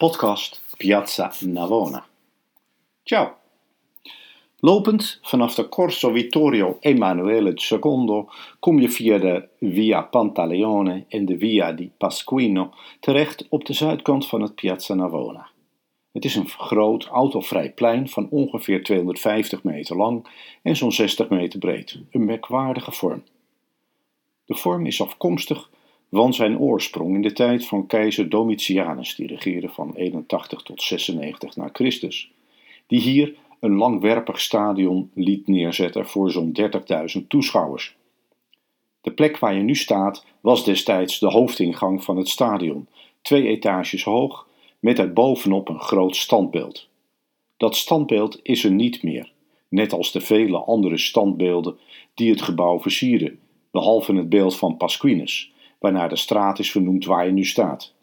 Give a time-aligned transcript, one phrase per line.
[0.00, 2.06] podcast Piazza Navona.
[3.02, 3.34] Ciao.
[4.60, 8.24] Lopend vanaf de Corso Vittorio Emanuele II
[8.60, 14.26] kom je via de Via Pantaleone en de Via di Pasquino terecht op de zuidkant
[14.26, 15.48] van het Piazza Navona.
[16.12, 20.26] Het is een groot autovrij plein van ongeveer 250 meter lang
[20.62, 21.98] en zo'n 60 meter breed.
[22.10, 23.22] Een merkwaardige vorm.
[24.44, 25.70] De vorm is afkomstig
[26.10, 31.56] van zijn oorsprong in de tijd van keizer Domitianus, die regeerde van 81 tot 96
[31.56, 32.30] na Christus,
[32.86, 36.56] die hier een langwerpig stadion liet neerzetten voor zo'n
[37.20, 37.96] 30.000 toeschouwers.
[39.00, 42.86] De plek waar je nu staat was destijds de hoofdingang van het stadion,
[43.22, 44.48] twee etages hoog,
[44.78, 46.88] met erbovenop een groot standbeeld.
[47.56, 49.32] Dat standbeeld is er niet meer,
[49.68, 51.78] net als de vele andere standbeelden
[52.14, 53.38] die het gebouw versieren,
[53.70, 57.94] behalve het beeld van Pasquinus, waarnaar de straat is vernoemd waar je nu staat.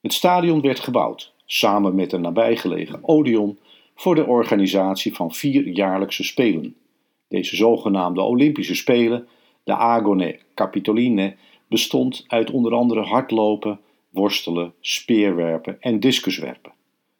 [0.00, 3.58] Het stadion werd gebouwd, samen met een nabijgelegen Odeon,
[3.94, 6.76] voor de organisatie van vier jaarlijkse spelen.
[7.28, 9.28] Deze zogenaamde Olympische Spelen,
[9.64, 11.36] de Agone Capitoline,
[11.68, 16.72] bestond uit onder andere hardlopen, worstelen, speerwerpen en discuswerpen.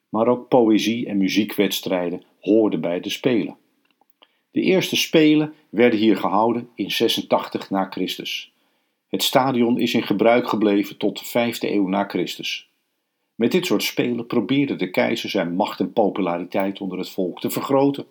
[0.08, 3.56] Maar ook poëzie- en muziekwedstrijden hoorden bij de Spelen.
[4.50, 8.52] De eerste Spelen werden hier gehouden in 86 na Christus.
[9.08, 12.68] Het stadion is in gebruik gebleven tot de 5e eeuw na Christus.
[13.34, 17.50] Met dit soort spelen probeerde de keizer zijn macht en populariteit onder het volk te
[17.50, 18.06] vergroten.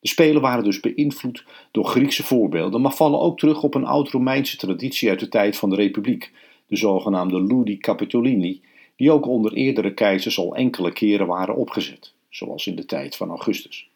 [0.00, 4.56] De spelen waren dus beïnvloed door Griekse voorbeelden, maar vallen ook terug op een oud-Romeinse
[4.56, 6.32] traditie uit de tijd van de Republiek,
[6.66, 8.60] de zogenaamde Ludi Capitolini,
[8.96, 13.28] die ook onder eerdere keizers al enkele keren waren opgezet, zoals in de tijd van
[13.28, 13.88] Augustus.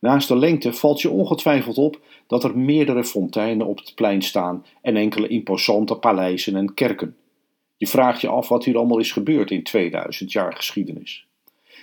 [0.00, 4.64] Naast de lengte valt je ongetwijfeld op dat er meerdere fonteinen op het plein staan
[4.82, 7.16] en enkele imposante paleizen en kerken.
[7.76, 11.26] Je vraagt je af wat hier allemaal is gebeurd in 2000 jaar geschiedenis.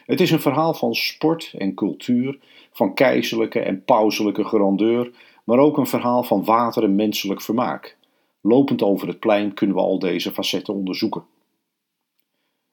[0.05, 2.39] Het is een verhaal van sport en cultuur,
[2.71, 5.11] van keizerlijke en pauselijke grandeur,
[5.43, 7.97] maar ook een verhaal van water en menselijk vermaak.
[8.41, 11.23] Lopend over het plein kunnen we al deze facetten onderzoeken.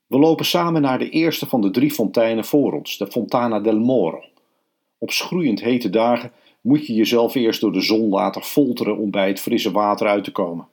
[0.06, 3.78] We lopen samen naar de eerste van de drie fonteinen voor ons, de Fontana del
[3.78, 4.24] Moro.
[5.02, 9.28] Op schroeiend hete dagen moet je jezelf eerst door de zon laten folteren om bij
[9.28, 10.66] het frisse water uit te komen.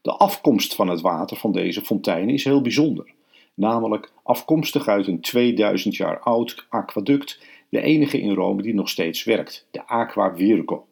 [0.00, 3.14] De afkomst van het water van deze fontein is heel bijzonder,
[3.54, 9.24] namelijk afkomstig uit een 2000 jaar oud aquaduct, de enige in Rome die nog steeds
[9.24, 10.86] werkt, de Aqua Virgo.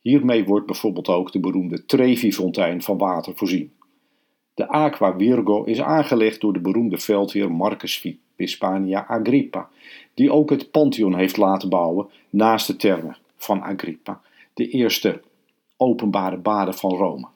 [0.00, 3.72] Hiermee wordt bijvoorbeeld ook de beroemde Trevi-fontein van water voorzien.
[4.54, 7.98] De Aqua Virgo is aangelegd door de beroemde veldheer Marcus
[8.40, 9.68] Hispania Agrippa,
[10.14, 14.20] die ook het Pantheon heeft laten bouwen naast de termen van Agrippa,
[14.54, 15.22] de eerste
[15.76, 17.26] openbare baden van Rome.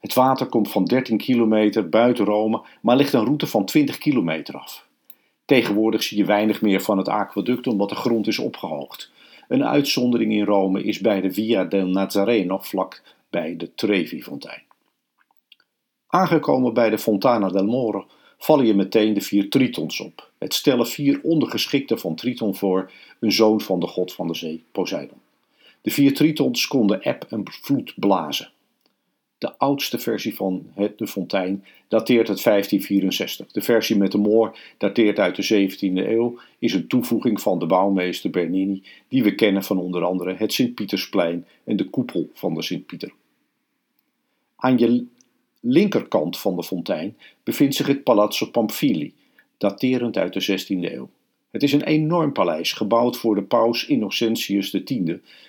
[0.00, 4.54] Het water komt van 13 kilometer buiten Rome, maar ligt een route van 20 kilometer
[4.54, 4.88] af.
[5.44, 9.12] Tegenwoordig zie je weinig meer van het aquaduct omdat de grond is opgehoogd.
[9.48, 14.62] Een uitzondering in Rome is bij de Via del Nazareno vlak bij de Trevi-fontein.
[16.06, 18.06] Aangekomen bij de Fontana del Moro
[18.40, 20.30] vallen je meteen de vier Tritons op.
[20.38, 24.64] Het stellen vier ondergeschikten van Triton voor, een zoon van de god van de zee,
[24.72, 25.18] Poseidon.
[25.80, 28.50] De vier Tritons konden eb en vloed blazen.
[29.38, 33.52] De oudste versie van het, de fontein dateert uit 1564.
[33.52, 37.66] De versie met de moor dateert uit de 17e eeuw, is een toevoeging van de
[37.66, 42.62] bouwmeester Bernini, die we kennen van onder andere het Sint-Pietersplein en de koepel van de
[42.62, 43.12] Sint-Pieter.
[45.60, 49.14] Linkerkant van de fontein bevindt zich het Palazzo Pamphili,
[49.58, 51.10] daterend uit de 16e eeuw.
[51.50, 54.94] Het is een enorm paleis, gebouwd voor de paus Innocentius X,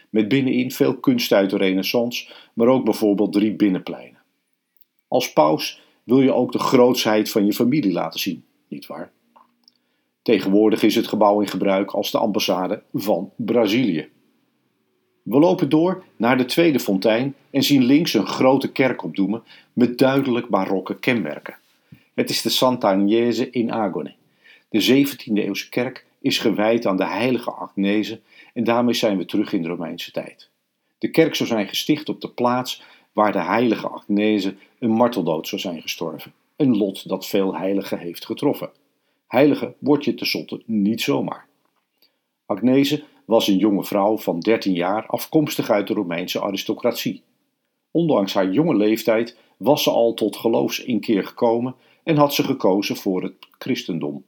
[0.09, 4.19] met binnenin veel kunst uit de renaissance, maar ook bijvoorbeeld drie binnenpleinen.
[5.07, 9.11] Als paus wil je ook de grootsheid van je familie laten zien, nietwaar?
[10.21, 14.09] Tegenwoordig is het gebouw in gebruik als de ambassade van Brazilië.
[15.23, 19.43] We lopen door naar de tweede fontein en zien links een grote kerk opdoemen
[19.73, 21.57] met duidelijk barokke kenmerken.
[22.13, 24.13] Het is de Santa Agnese in Agone.
[24.69, 28.19] De 17e eeuwse kerk is gewijd aan de heilige Agnese
[28.53, 30.49] en daarmee zijn we terug in de Romeinse tijd.
[30.97, 35.61] De kerk zou zijn gesticht op de plaats waar de heilige Agnese een marteldood zou
[35.61, 36.33] zijn gestorven.
[36.55, 38.69] Een lot dat veel heiligen heeft getroffen.
[39.27, 41.45] Heilige word je tenslotte niet zomaar.
[42.45, 47.23] Agnese was een jonge vrouw van 13 jaar afkomstig uit de Romeinse aristocratie.
[47.91, 53.23] Ondanks haar jonge leeftijd was ze al tot geloofsinkeer gekomen en had ze gekozen voor
[53.23, 54.23] het christendom.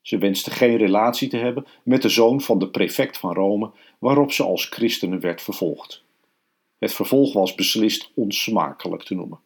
[0.00, 4.32] Ze wenste geen relatie te hebben met de zoon van de prefect van Rome, waarop
[4.32, 6.02] ze als christene werd vervolgd.
[6.78, 9.38] Het vervolg was beslist onsmakelijk te noemen.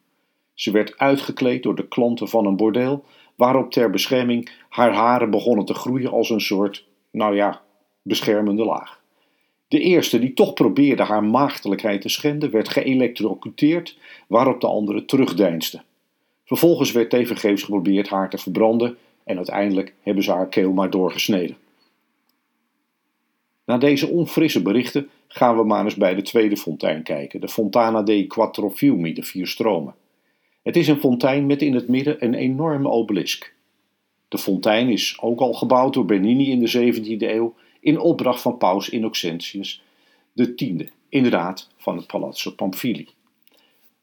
[0.53, 3.03] Ze werd uitgekleed door de klanten van een bordeel,
[3.35, 7.67] waarop ter bescherming haar haren begonnen te groeien als een soort, nou ja,
[8.01, 9.01] beschermende laag.
[9.67, 13.97] De eerste die toch probeerde haar maagdelijkheid te schenden, werd geëlectrocuteerd,
[14.27, 15.81] waarop de andere terugdeinsde.
[16.45, 21.57] Vervolgens werd tevergeefs geprobeerd haar te verbranden en uiteindelijk hebben ze haar keel maar doorgesneden.
[23.65, 28.01] Na deze onfrisse berichten gaan we maar eens bij de tweede fontein kijken, de Fontana
[28.01, 29.95] dei Quattro Fiumi, de vier stromen.
[30.63, 33.53] Het is een fontein met in het midden een enorme obelisk.
[34.27, 38.57] De fontein is ook al gebouwd door Bernini in de 17e eeuw in opdracht van
[38.57, 39.83] paus Innocentius
[40.55, 43.07] X, inderdaad van het Palazzo Pamphili.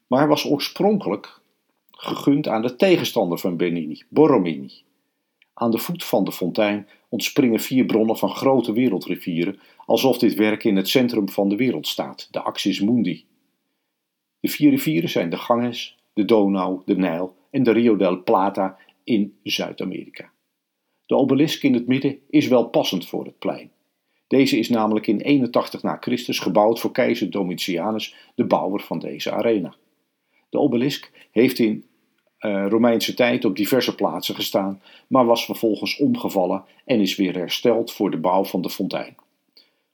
[0.07, 1.41] Maar was oorspronkelijk
[1.91, 4.73] gegund aan de tegenstander van Bernini, Borromini.
[5.55, 10.65] Aan de voet van de fontein ontspringen vier bronnen van grote wereldrivieren, alsof dit werk
[10.65, 13.25] in het centrum van de wereld staat, de Axis Mundi.
[14.41, 18.79] De vier rivieren zijn de Ganges, de Donau, de Nijl en de Rio del Plata
[19.05, 20.31] in Zuid-Amerika.
[21.07, 23.71] De obelisk in het midden is wel passend voor het plein.
[24.27, 29.33] Deze is namelijk in 81 na Christus gebouwd voor keizer Domitianus, de bouwer van deze
[29.33, 29.75] arena.
[30.49, 31.85] De obelisk heeft in
[32.41, 37.93] uh, Romeinse tijd op diverse plaatsen gestaan, maar was vervolgens omgevallen en is weer hersteld
[37.93, 39.17] voor de bouw van de fontein.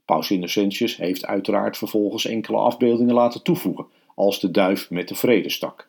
[0.04, 5.88] Paus Innocentius heeft uiteraard vervolgens enkele afbeeldingen laten toevoegen, als de duif met de vredestak.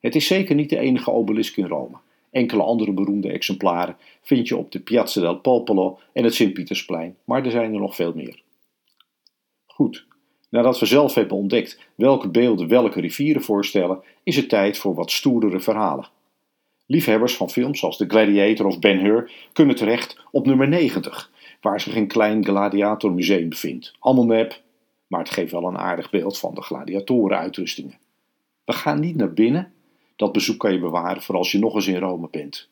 [0.00, 1.96] Het is zeker niet de enige obelisk in Rome.
[2.36, 7.44] Enkele andere beroemde exemplaren vind je op de Piazza del Popolo en het Sint-Pietersplein, maar
[7.44, 8.42] er zijn er nog veel meer.
[9.66, 10.06] Goed,
[10.50, 15.10] nadat we zelf hebben ontdekt welke beelden welke rivieren voorstellen, is het tijd voor wat
[15.10, 16.08] stoerdere verhalen.
[16.86, 21.30] Liefhebbers van films zoals The Gladiator of Ben Hur kunnen terecht op nummer 90,
[21.60, 23.92] waar zich een klein gladiatormuseum bevindt.
[23.98, 24.46] Allemaal
[25.06, 27.98] maar het geeft wel een aardig beeld van de gladiatorenuitrustingen.
[28.64, 29.72] We gaan niet naar binnen,
[30.16, 32.68] dat bezoek kan je bewaren voor als je nog eens in Rome bent.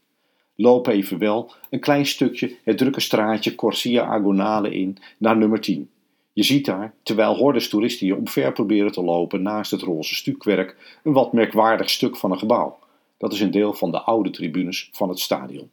[0.54, 5.90] Loop even wel een klein stukje het drukke straatje Corsia Agonale in naar nummer 10.
[6.32, 10.98] Je ziet daar, terwijl hordes toeristen je omver proberen te lopen naast het roze stukwerk,
[11.04, 12.78] een wat merkwaardig stuk van een gebouw.
[13.18, 15.70] Dat is een deel van de oude tribunes van het stadion.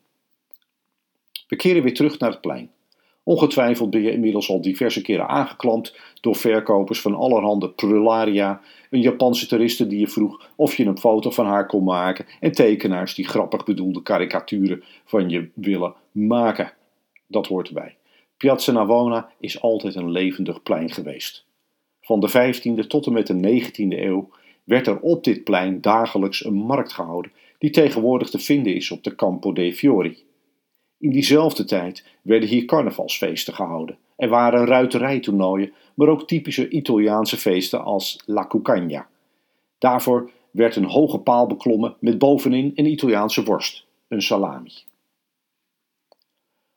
[1.48, 2.72] We keren weer terug naar het plein.
[3.32, 9.48] Ongetwijfeld ben je inmiddels al diverse keren aangeklampt door verkopers van allerhande prularia, een Japanse
[9.48, 13.28] toeriste die je vroeg of je een foto van haar kon maken en tekenaars die
[13.28, 16.74] grappig bedoelde karikaturen van je willen maken.
[17.28, 17.96] Dat hoort erbij.
[18.38, 21.46] Piazza Navona is altijd een levendig plein geweest.
[22.02, 24.30] Van de 15e tot en met de 19e eeuw
[24.64, 29.04] werd er op dit plein dagelijks een markt gehouden die tegenwoordig te vinden is op
[29.04, 30.24] de Campo dei Fiori.
[31.02, 33.98] In diezelfde tijd werden hier carnavalsfeesten gehouden.
[34.16, 39.08] Er waren ruiterijtoernooien, maar ook typische Italiaanse feesten als La Cucagna.
[39.78, 44.72] Daarvoor werd een hoge paal beklommen met bovenin een Italiaanse worst, een salami.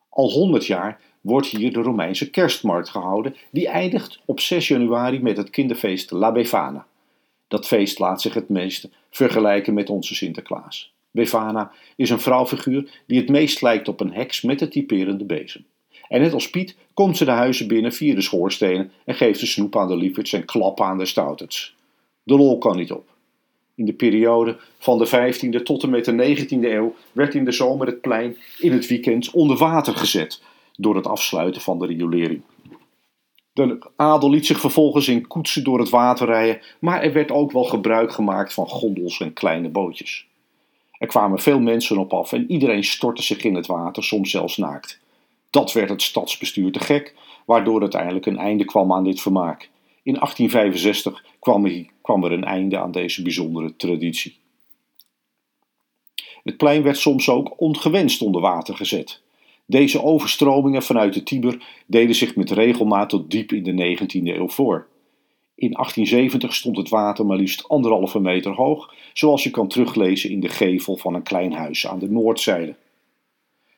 [0.08, 5.36] Al honderd jaar wordt hier de Romeinse kerstmarkt gehouden, die eindigt op 6 januari met
[5.36, 6.86] het kinderfeest La Befana.
[7.48, 10.93] Dat feest laat zich het meeste vergelijken met onze Sinterklaas.
[11.14, 15.64] Befana is een vrouwfiguur die het meest lijkt op een heks met een typerende bezem.
[16.08, 19.46] En net als Piet komt ze de huizen binnen via de schoorstenen en geeft de
[19.46, 21.74] snoep aan de lieverds en klappen aan de stouters.
[22.22, 23.08] De lol kan niet op.
[23.74, 27.52] In de periode van de 15e tot en met de 19e eeuw werd in de
[27.52, 30.42] zomer het plein in het weekend onder water gezet
[30.76, 32.42] door het afsluiten van de riolering.
[33.52, 37.52] De adel liet zich vervolgens in koetsen door het water rijden, maar er werd ook
[37.52, 40.26] wel gebruik gemaakt van gondels en kleine bootjes.
[41.04, 44.56] Er kwamen veel mensen op af en iedereen stortte zich in het water, soms zelfs
[44.56, 45.00] naakt.
[45.50, 47.14] Dat werd het stadsbestuur te gek,
[47.46, 49.70] waardoor uiteindelijk een einde kwam aan dit vermaak.
[50.02, 51.24] In 1865
[52.00, 54.36] kwam er, een einde aan deze bijzondere traditie.
[56.42, 59.22] Het plein werd soms ook ongewenst onder water gezet.
[59.66, 64.48] Deze overstromingen vanuit de Tiber deden zich met regelmaat tot diep in de 19e eeuw
[64.48, 64.86] voor.
[65.56, 70.40] In 1870 stond het water maar liefst anderhalve meter hoog, zoals je kan teruglezen in
[70.40, 72.74] de gevel van een klein huis aan de noordzijde.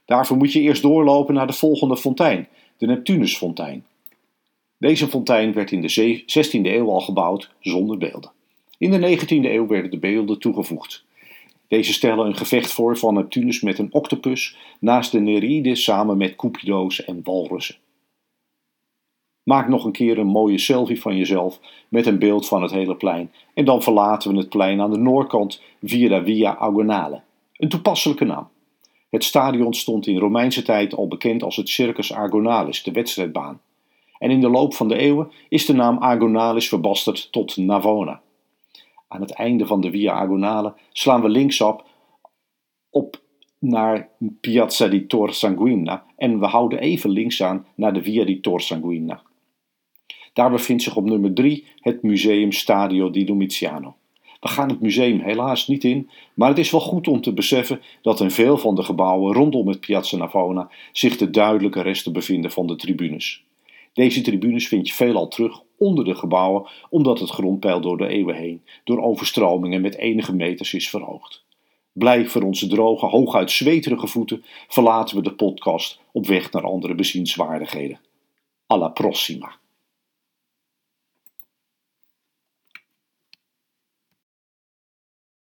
[0.05, 3.85] Daarvoor moet je eerst doorlopen naar de volgende fontein, de Neptunusfontein.
[4.79, 8.31] Deze fontein werd in de 16e eeuw al gebouwd zonder beelden.
[8.79, 11.05] In de 19e eeuw werden de beelden toegevoegd.
[11.69, 16.37] Deze stellen een gevecht voor van Neptunus met een octopus naast de Nereides samen met
[16.37, 17.77] Cupido's en walrussen.
[19.47, 22.97] Maak nog een keer een mooie selfie van jezelf met een beeld van het hele
[22.97, 27.21] plein en dan verlaten we het plein aan de noordkant via de Via Agonale.
[27.57, 28.49] Een toepasselijke naam.
[29.11, 33.61] Het stadion stond in Romeinse tijd al bekend als het Circus Agonalis, de wedstrijdbaan.
[34.19, 38.21] En in de loop van de eeuwen is de naam Agonalis verbasterd tot Navona.
[39.09, 41.85] Aan het einde van de Via Agonale slaan we linksop
[42.91, 43.21] op
[43.59, 44.09] naar
[44.41, 48.61] Piazza di Tor Sanguina en we houden even links aan naar de Via di Tor
[48.61, 49.23] Sanguina.
[50.37, 53.97] Daar bevindt zich op nummer 3 het Museum Stadio di Domiziano.
[54.41, 57.81] We gaan het museum helaas niet in, maar het is wel goed om te beseffen
[58.03, 62.51] dat in veel van de gebouwen rondom het Piazza Navona zich de duidelijke resten bevinden
[62.51, 63.45] van de tribunes.
[63.93, 68.37] Deze tribunes vind je veelal terug onder de gebouwen, omdat het grondpeil door de eeuwen
[68.37, 71.45] heen door overstromingen met enige meters is verhoogd.
[71.93, 76.95] Blij voor onze droge, hooguit zweterige voeten verlaten we de podcast op weg naar andere
[76.95, 78.01] bezienswaardigheden.
[78.67, 79.65] Alla prossima!